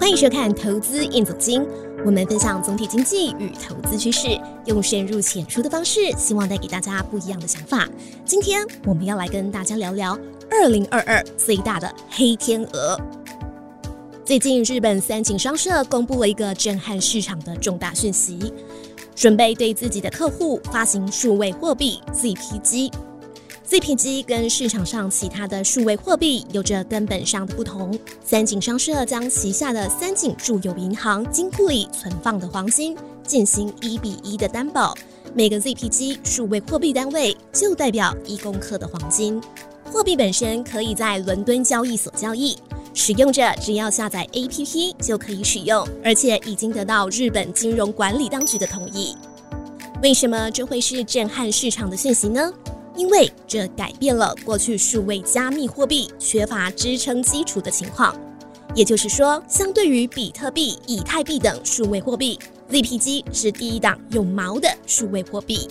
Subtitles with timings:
[0.00, 1.62] 欢迎收看《投资硬总经》，
[2.06, 4.28] 我们分享总体经济与投资趋势，
[4.64, 7.86] 用深入浅出的方式，希望带给大家不一样的想法。
[8.24, 10.18] 今天我们要来跟大家聊聊
[10.50, 12.98] 二零二二最大的黑天鹅。
[14.24, 18.52] 最近，日本三井商社公布了一个震撼市场的重大讯息，
[19.14, 22.90] 准备对自己的客户发行数位货币 ZPG。
[23.70, 27.96] ZPG 跟市场上其他的数位货币有着根本上的不同。
[28.20, 34.92] 三井商社将旗下的三井住友银行金库里存放的黄金进行一比一的担保，
[35.34, 39.40] 每个 ZPG 数位货币单位就代表一公克的黄金。
[39.84, 42.58] 货币本身可以在伦敦交易所交易，
[42.92, 49.16] 使用者只要下载 APP 就可以使用，而且已经得到日本金融管理当局的同意。
[50.02, 52.52] 为什么这会是震撼市场的讯息呢？
[52.96, 58.14] 因为这改变了过去数位加密货币缺乏支撑基础的情况，
[58.74, 62.38] 也就是说，相对于比特币、以太币等数位货币
[62.70, 65.68] ，ZPG 是第一档有锚的数位货币。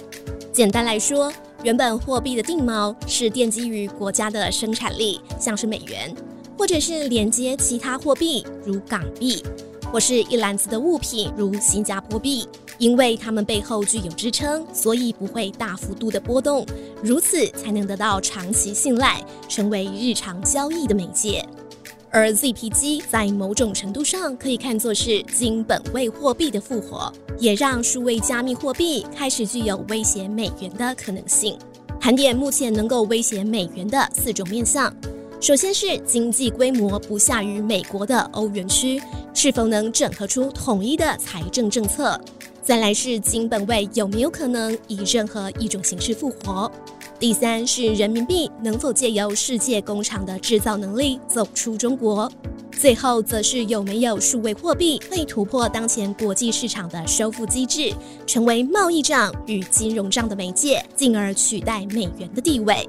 [0.52, 1.32] 简单来说，
[1.64, 6.14] 原本货币的定锚是奠基于国家的生产力，像是美元，
[6.58, 9.44] 或者是连接其他货币，如港币。
[9.92, 16.66] 或是一篮子的物品，如新加坡币，因为它们背后具有支撑，所以不会大幅度的波动，
[17.04, 21.44] 如此才能得到长期信赖，成为日常交易的媒介。
[22.12, 31.58] 而 ZPG 在某种程度上可以看作是金本位货币的复活，也让数位加密货币开始具有威胁美元的可能性。
[32.00, 34.92] 盘点目前能够威胁美元的四种面向。
[35.42, 39.02] 首先是经济规模不下于美国的欧元区，
[39.34, 42.20] 是否能整合出统一的财政政策？
[42.62, 46.70] 再来是金本位有没有可能以任何一种形式复活？
[47.18, 52.30] 第三是人民币能否借由世界工厂的制造能力走出中国？
[52.78, 57.94] 最后则是有没有数位货币会突破当前国际市场的收复机制，
[58.28, 62.86] 成为贸易账与金融账的媒介，进而取代美元的地位？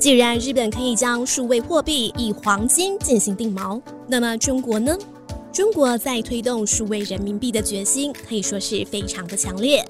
[0.00, 3.78] 既然日本可以将数位货币以黄金进行定锚，
[4.08, 4.96] 那么中国呢？
[5.52, 9.84] 中国在推动数位人民币的决心可以说是非常的强烈。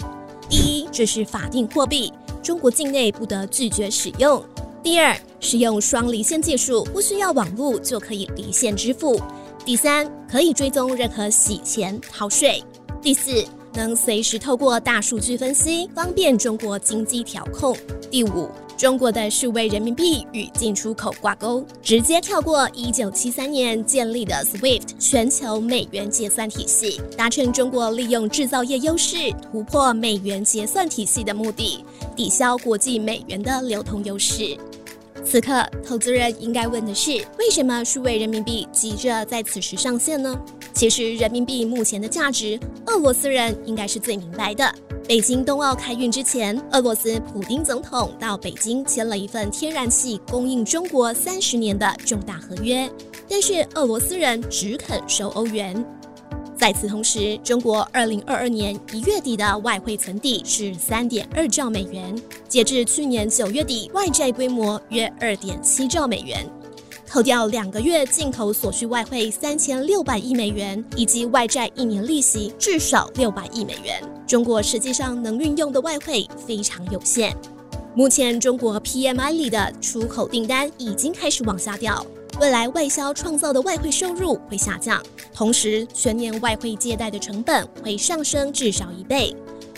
[0.49, 2.13] 第一，这是法定货币，
[2.43, 4.43] 中国境内不得拒绝使用；
[4.83, 9.17] 第二，使用双离线技术，不需要网络就可以离线支付；
[9.65, 12.61] 第三，可以追踪任何洗钱逃税；
[13.01, 13.45] 第四，
[13.75, 17.77] 能随时透过大数据分析，方便中国经济调控；
[18.11, 18.49] 第五。
[18.81, 29.17] 中国的数位人民币与进出口挂钩，直接跳过一九七三年建立的 SWIFT 全球美元结算体系，达成中国利用制造业优势
[29.53, 31.85] 突破美元结算体系的目的，
[32.17, 34.57] 抵消国际美元的流通优势。
[35.27, 40.35] 此刻，投资人应该问的是：为什么数位人民币急着在此时上线呢？
[40.73, 44.75] 其实，人民币目前的价值，俄罗斯人应该是最明白的。
[45.11, 52.89] 北京冬奥开运之前，俄罗斯普京总统到北京签了一份天然气供应中国三十年的重大合约，
[53.29, 55.85] 但是俄罗斯人只肯收欧元。
[56.57, 62.15] 在此同时，中国二零二二年一月底的外汇存底是三点二兆美元，
[62.47, 66.49] 截至去年九月底，外债规模约二点七兆美元。
[67.13, 77.37] 扣掉两个月进口所需外汇三千六百亿美元，以及外债一年利息至少六百亿美元，中国实际上能运用的外汇非常有限。
[77.97, 82.07] 目前中国 PMI 里的出口订单已经开始往下掉，
[82.41, 85.03] 未来外销创造的外汇收入会下降，
[85.35, 89.35] 同时全年外汇借贷的成本会上升至少一倍。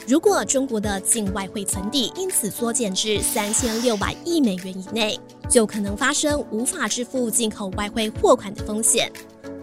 [0.07, 5.19] 如果中国的境外汇存底因此缩减至三千六百亿美元以内，
[5.49, 9.11] 就可能发生无法支付进口外汇货款的风险。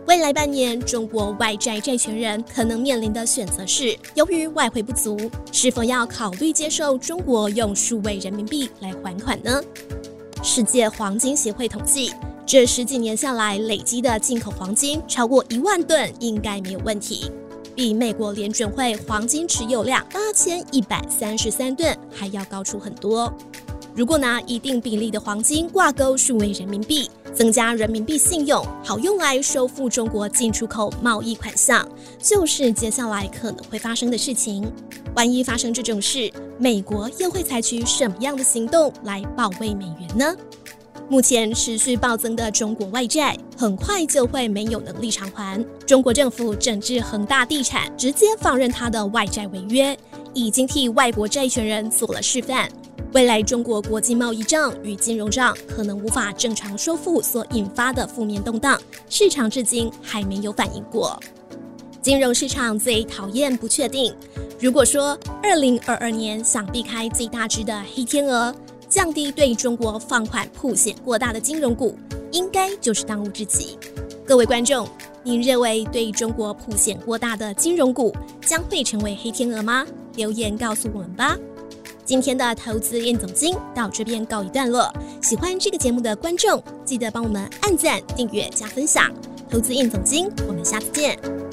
[0.07, 9.61] 未来半年，中国外债债权人可能面临的选择是：由于外汇不足，是否要考虑接受中国用数位人民币来还款呢？
[10.41, 12.11] 世界黄金协会统计，
[12.45, 17.29] 这十几年下来累积的进口黄金超过一万吨，应该没有问题。
[17.79, 23.33] 比美国联准会黄金持有量八千一百三十三吨还要高出很多。
[23.95, 31.87] 如果拿一定比例的黄金挂钩数位人民币，增加人民币信用，好用来收复中国进出口贸易款项，
[32.21, 34.69] 就是接下来可能会发生的事情。
[35.15, 40.35] 万一发生这种事，美国又会采取什么样的行动来保卫美元呢？
[41.09, 45.65] 目前持续暴增的中国外债，很快就会没有能力偿还。
[45.83, 49.97] 中国政府整治恒大地产，直接放任他的外债违约，
[50.35, 52.69] 已经替外国债权人做了示范。
[53.13, 58.79] 未来中国国际贸易账与金融账可能无法正常收复所引发的负面动荡，
[59.09, 61.19] 市场至今还没有反应过。
[62.03, 64.13] 金融市场最讨厌不确定。
[64.59, 68.53] 如果说二零二二年想避开最大只的黑天鹅，
[68.89, 71.95] 降低对中国放款铺险过大的金融股，
[72.31, 73.77] 应该就是当务之急。
[74.25, 74.87] 各位观众，
[75.23, 78.13] 您认为对中国铺险过大的金融股
[78.45, 79.85] 将会成为黑天鹅吗？
[80.15, 81.37] 留言告诉我们吧。
[82.03, 84.91] 今天的投资燕总经到这边告一段落。
[85.21, 89.13] 喜欢这个节目的观众，记得帮我们按赞、订阅、加分享。
[89.47, 91.48] 投资燕总经，我们下次见。